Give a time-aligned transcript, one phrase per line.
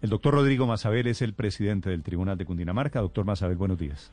[0.00, 3.00] El doctor Rodrigo Mazabel es el presidente del Tribunal de Cundinamarca.
[3.00, 4.12] Doctor Mazabel, buenos días.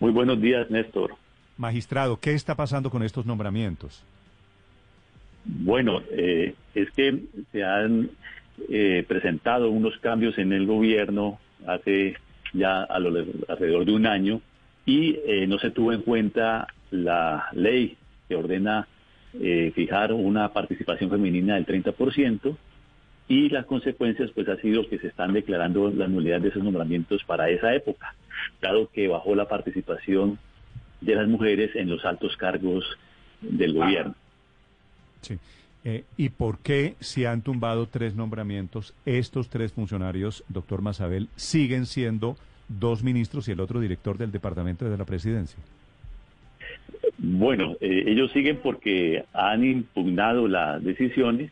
[0.00, 1.14] Muy buenos días, Néstor.
[1.58, 4.02] Magistrado, ¿qué está pasando con estos nombramientos?
[5.44, 7.18] Bueno, eh, es que
[7.52, 8.10] se han
[8.70, 12.16] eh, presentado unos cambios en el gobierno hace
[12.54, 13.10] ya a lo,
[13.48, 14.40] alrededor de un año
[14.86, 17.96] y eh, no se tuvo en cuenta la ley
[18.28, 18.88] que ordena
[19.74, 22.54] fijar una participación femenina del 30%
[23.32, 27.24] y las consecuencias pues ha sido que se están declarando la nulidad de esos nombramientos
[27.24, 28.14] para esa época,
[28.60, 30.38] dado que bajó la participación
[31.00, 32.84] de las mujeres en los altos cargos
[33.40, 34.14] del gobierno.
[35.22, 35.38] Sí.
[35.82, 41.86] Eh, ¿Y por qué, si han tumbado tres nombramientos, estos tres funcionarios, doctor Mazabel, siguen
[41.86, 42.36] siendo
[42.68, 45.58] dos ministros y el otro director del Departamento de la Presidencia?
[47.16, 51.50] Bueno, eh, ellos siguen porque han impugnado las decisiones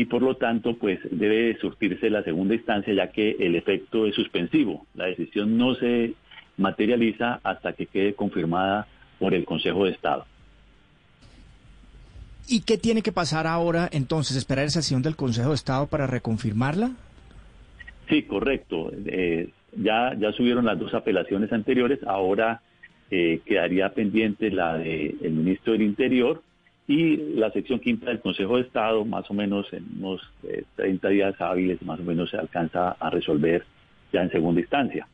[0.00, 4.14] y por lo tanto pues debe surtirse la segunda instancia ya que el efecto es
[4.14, 4.86] suspensivo.
[4.94, 6.14] La decisión no se
[6.56, 8.86] materializa hasta que quede confirmada
[9.18, 10.24] por el Consejo de Estado.
[12.48, 14.38] ¿Y qué tiene que pasar ahora entonces?
[14.38, 16.92] ¿Esperar esa sesión del Consejo de Estado para reconfirmarla?
[18.08, 18.90] Sí, correcto.
[19.04, 22.62] Eh, ya, ya subieron las dos apelaciones anteriores, ahora
[23.10, 26.42] eh, quedaría pendiente la del ministro del Interior
[26.92, 30.20] y la sección quinta del Consejo de Estado, más o menos en unos
[30.76, 33.64] 30 eh, días hábiles, más o menos se alcanza a resolver
[34.12, 35.06] ya en segunda instancia.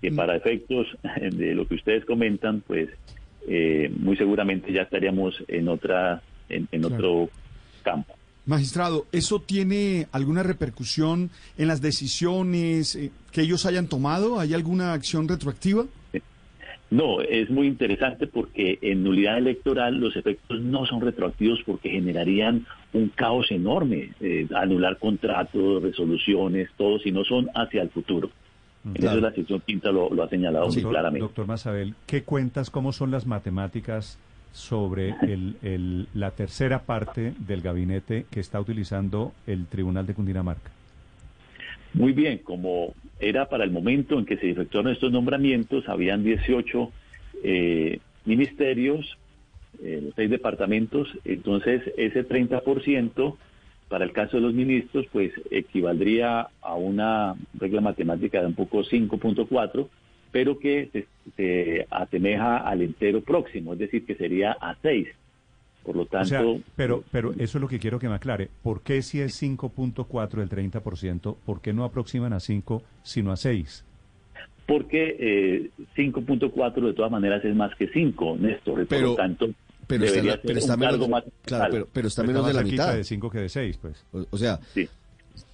[0.00, 0.16] Que mm.
[0.16, 0.86] para efectos
[1.32, 2.88] de lo que ustedes comentan, pues
[3.98, 7.30] muy seguramente ya estaríamos en otra en, otro
[7.82, 8.14] campo.
[8.46, 14.40] Magistrado, ¿eso tiene alguna repercusión en las decisiones eh, que ellos hayan tomado?
[14.40, 15.84] ¿Hay alguna acción retroactiva?
[16.90, 22.66] No, es muy interesante porque en nulidad electoral los efectos no son retroactivos porque generarían
[22.94, 28.30] un caos enorme, eh, anular contratos, resoluciones, todo, si no son hacia el futuro.
[28.84, 31.20] En eso la sección quinta lo, ha señalado muy claramente.
[31.20, 34.18] Doctor Masabel, ¿qué cuentas, cómo son las matemáticas
[34.52, 40.70] sobre el, la tercera parte del gabinete que está utilizando el Tribunal de Cundinamarca?
[41.98, 46.92] Muy bien, como era para el momento en que se efectuaron estos nombramientos, habían 18
[47.42, 49.18] eh, ministerios,
[49.82, 53.36] eh, seis departamentos, entonces ese 30%
[53.88, 58.84] para el caso de los ministros, pues equivaldría a una regla matemática de un poco
[58.84, 59.88] 5.4,
[60.30, 61.06] pero que
[61.36, 65.08] se, asemeja al entero próximo, es decir, que sería a 6.
[65.88, 66.60] Por lo tanto...
[66.76, 68.50] pero, pero eso es lo que quiero que me aclare.
[68.62, 73.38] ¿Por qué si es 5.4 el 30%, por qué no aproximan a 5 sino a
[73.38, 73.86] 6?
[74.66, 79.48] Porque eh, 5.4 de todas maneras es más que 5, Néstor, por lo tanto...
[79.86, 82.94] Pero está, pero está menos, más claro, pero, está menos de la mitad.
[82.94, 84.04] de 5 que de 6, pues.
[84.30, 84.60] O, sea,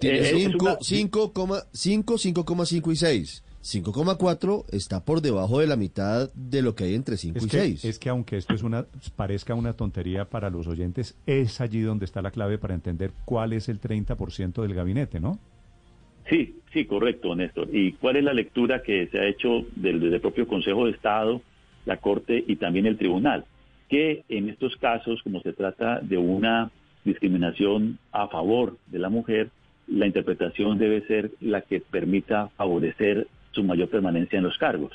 [0.01, 3.45] tiene 5, 5, 5,5 y 6.
[3.65, 7.85] 5,4 está por debajo de la mitad de lo que hay entre 5 y 6.
[7.87, 8.85] Es que aunque esto es una
[9.17, 13.55] parezca una tontería para los oyentes, es allí donde está la clave para entender cuál
[13.55, 15.39] es el 30% del gabinete, ¿no?
[16.29, 17.75] Sí, sí, correcto, Néstor.
[17.75, 21.41] ¿Y cuál es la lectura que se ha hecho del, del propio Consejo de Estado,
[21.87, 23.47] la Corte y también el Tribunal?
[23.89, 26.71] Que en estos casos, como se trata de una
[27.05, 29.51] discriminación a favor de la mujer,
[29.87, 34.93] la interpretación debe ser la que permita favorecer su mayor permanencia en los cargos.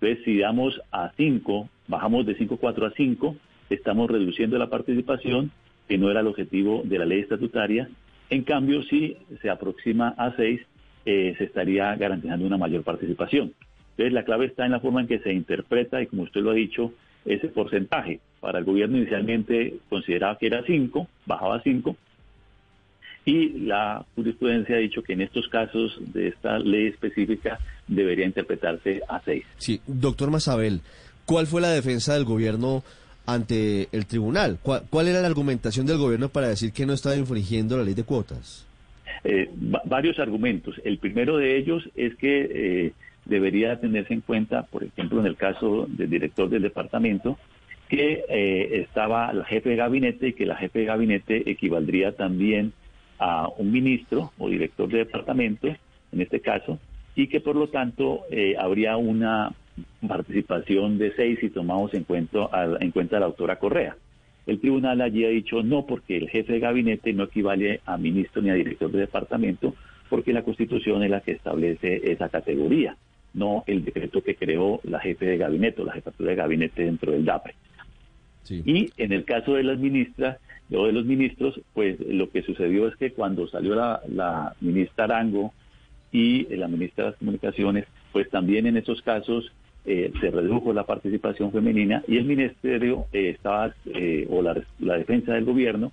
[0.00, 3.36] Entonces, si damos a 5, bajamos de 5,4 a 5,
[3.70, 5.50] estamos reduciendo la participación,
[5.88, 7.88] que no era el objetivo de la ley estatutaria.
[8.30, 10.60] En cambio, si se aproxima a 6,
[11.04, 13.52] eh, se estaría garantizando una mayor participación.
[13.90, 16.50] Entonces, la clave está en la forma en que se interpreta y, como usted lo
[16.50, 16.92] ha dicho,
[17.24, 18.20] ese porcentaje.
[18.40, 21.96] Para el gobierno inicialmente consideraba que era 5, bajaba a 5,
[23.24, 29.00] y la jurisprudencia ha dicho que en estos casos de esta ley específica debería interpretarse
[29.08, 29.44] a seis.
[29.58, 30.80] Sí, doctor Mazabel,
[31.24, 32.82] ¿cuál fue la defensa del gobierno
[33.26, 34.58] ante el tribunal?
[34.62, 38.02] ¿Cuál, era la argumentación del gobierno para decir que no estaba infringiendo la ley de
[38.02, 38.66] cuotas?
[39.24, 39.48] Eh,
[39.84, 40.80] varios argumentos.
[40.84, 42.92] El primero de ellos es que eh,
[43.24, 47.38] debería tenerse en cuenta, por ejemplo, en el caso del director del departamento,
[47.88, 52.72] que eh, estaba la jefe de gabinete y que la jefe de gabinete equivaldría también
[53.18, 56.78] a un ministro o director de departamento, en este caso,
[57.14, 59.52] y que por lo tanto eh, habría una
[60.06, 63.96] participación de seis si tomamos en cuenta, a, en cuenta a la autora Correa.
[64.46, 68.42] El tribunal allí ha dicho no porque el jefe de gabinete no equivale a ministro
[68.42, 69.74] ni a director de departamento,
[70.10, 72.96] porque la Constitución es la que establece esa categoría,
[73.34, 77.12] no el decreto que creó la jefe de gabinete o la jefatura de gabinete dentro
[77.12, 77.54] del DAPRE.
[78.50, 80.38] Y en el caso de las ministras
[80.74, 85.04] o de los ministros, pues lo que sucedió es que cuando salió la, la ministra
[85.04, 85.52] Arango
[86.10, 89.50] y la ministra de las Comunicaciones, pues también en esos casos
[89.84, 94.96] eh, se redujo la participación femenina y el ministerio eh, estaba, eh, o la, la,
[94.96, 95.90] defensa del gobierno,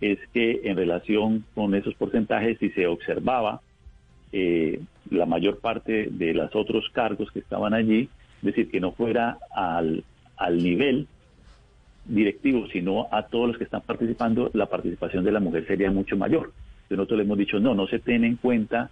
[0.00, 3.60] es que en relación con esos porcentajes, si se observaba
[5.10, 9.38] la mayor parte de los otros cargos que estaban allí, es decir, que no fuera
[9.50, 10.04] al,
[10.36, 11.08] al nivel
[12.08, 16.16] directivo, sino a todos los que están participando, la participación de la mujer sería mucho
[16.16, 16.52] mayor.
[16.88, 18.90] Nosotros le hemos dicho, no, no se tiene en cuenta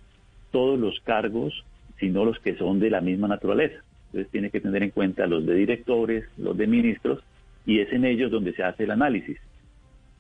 [0.51, 1.65] todos los cargos,
[1.99, 3.83] sino los que son de la misma naturaleza.
[4.07, 7.21] Entonces tiene que tener en cuenta los de directores, los de ministros,
[7.67, 9.39] y es en ellos donde se hace el análisis.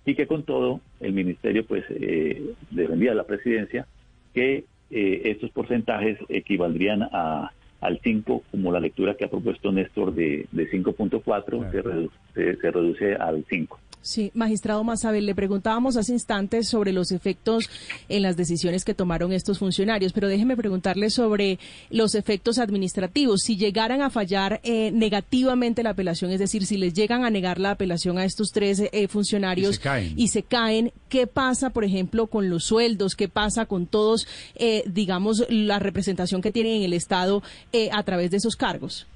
[0.06, 3.86] Y que con todo, el ministerio pues eh, defendía a la presidencia
[4.34, 7.52] que eh, estos porcentajes equivaldrían a,
[7.84, 12.70] al 5, como la lectura que ha propuesto Néstor de, de 5.4, se, reduce, se
[12.70, 13.78] reduce al 5.
[14.04, 17.70] Sí, magistrado Mazabel, le preguntábamos hace instantes sobre los efectos
[18.10, 21.58] en las decisiones que tomaron estos funcionarios, pero déjeme preguntarle sobre
[21.88, 23.40] los efectos administrativos.
[23.40, 27.58] Si llegaran a fallar eh, negativamente la apelación, es decir, si les llegan a negar
[27.58, 29.80] la apelación a estos tres eh, funcionarios
[30.16, 30.92] y se, caen.
[31.08, 33.16] ¿qué pasa, por ejemplo, con los sueldos?
[33.16, 37.42] ¿Qué pasa con todos, eh, digamos, la representación que tienen en el Estado
[37.90, 39.06] a través de esos cargos?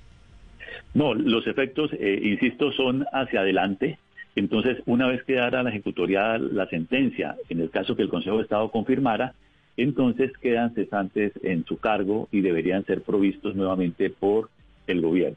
[0.94, 1.90] No, los efectos,
[2.22, 3.98] insisto, son hacia adelante
[4.36, 8.36] entonces, una vez que dará la ejecutoria la sentencia, en el caso que el Consejo
[8.36, 9.34] de Estado confirmara,
[9.76, 14.50] entonces quedan cesantes en su cargo y deberían ser provistos nuevamente por
[14.86, 15.36] el gobierno.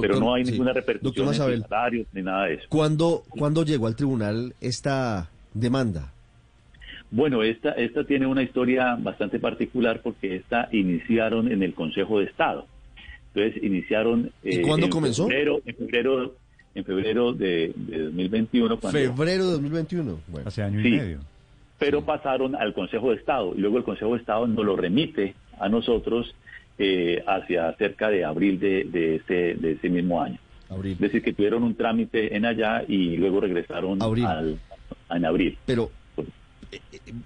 [0.00, 2.66] Pero no hay ninguna repercusión en salarios ni nada de eso.
[2.68, 6.12] ¿Cuándo, ¿Cuándo llegó al tribunal esta demanda?
[7.10, 12.26] Bueno, esta, esta tiene una historia bastante particular porque esta iniciaron en el Consejo de
[12.26, 12.66] Estado.
[13.34, 14.30] Entonces iniciaron...
[14.42, 15.28] ¿Y cuándo eh, comenzó?
[15.30, 16.34] en febrero
[16.74, 18.78] en febrero de, 2021.
[18.78, 20.48] febrero de 2021, bueno.
[20.48, 21.18] hace año y medio.
[21.78, 25.34] Pero pasaron al Consejo de Estado y luego el Consejo de Estado nos lo remite
[25.60, 26.34] a nosotros
[26.78, 30.38] eh, hacia cerca de abril de, de, ese, de ese mismo año.
[30.84, 34.58] Es decir, que tuvieron un trámite en allá y luego regresaron Al,
[35.10, 35.56] en abril.
[35.64, 35.90] Pero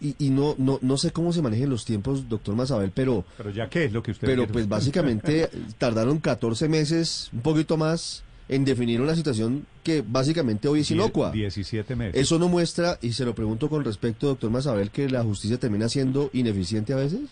[0.00, 3.24] y, y, no, no no sé cómo se manejan los tiempos, doctor Mazabel, pero...
[3.36, 4.28] Pero ya qué es lo que usted...
[4.28, 5.48] Pero pues básicamente
[5.78, 11.30] tardaron 14 meses, un poquito más, en definir una situación que básicamente hoy es inocua.
[11.30, 12.20] 17 meses.
[12.20, 15.88] ¿Eso no muestra, y se lo pregunto con respecto, doctor Mazabel, que la justicia termina
[15.88, 17.30] siendo ineficiente a veces?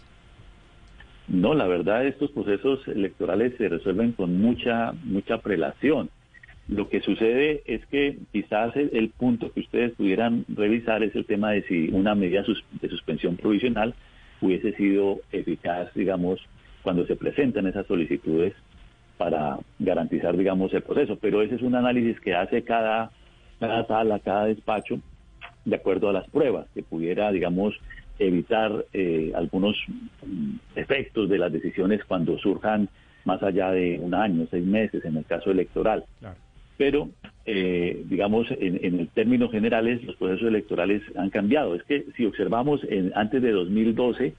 [1.29, 6.11] No, la verdad estos procesos electorales se resuelven con mucha, mucha prelación.
[6.67, 11.53] Lo que sucede es que quizás el, punto que ustedes pudieran revisar es el tema
[11.53, 12.45] de si una medida
[12.81, 13.95] de suspensión provisional
[14.41, 16.41] hubiese sido eficaz, digamos,
[16.83, 18.55] cuando se presentan esas solicitudes
[19.21, 21.19] para garantizar, digamos, el proceso.
[21.21, 23.11] Pero ese es un análisis que hace cada,
[23.59, 24.99] cada sala, cada despacho,
[25.67, 27.75] de acuerdo a las pruebas, que pudiera, digamos,
[28.19, 29.77] evitar eh, algunos
[30.25, 32.89] mm, efectos de las decisiones cuando surjan
[33.27, 36.07] más allá de un año, seis meses, en el caso electoral.
[36.79, 37.11] Pero,
[37.45, 41.75] eh, digamos, en, en términos generales, los procesos electorales han cambiado.
[41.75, 44.33] Es que si observamos en, antes de 2012,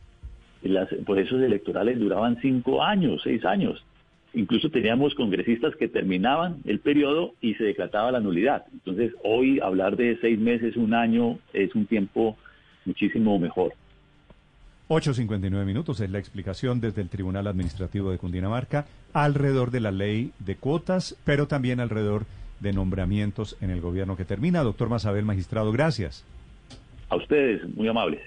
[0.64, 3.86] los procesos electorales duraban cinco años, seis años
[4.34, 8.66] incluso teníamos congresistas que terminaban el periodo y se declaraba la nulidad.
[8.74, 12.38] Entonces, hoy hablar de seis meses, un año, es un tiempo
[12.86, 13.74] muchísimo mejor.
[14.90, 20.32] 8.59 minutos es la explicación desde el Tribunal Administrativo de Cundinamarca alrededor de la ley
[20.40, 22.26] de cuotas, pero también alrededor
[22.60, 24.64] de nombramientos en el gobierno que termina.
[24.64, 26.26] Doctor Masabel, magistrado, gracias.
[27.10, 28.22] A ustedes, muy amables.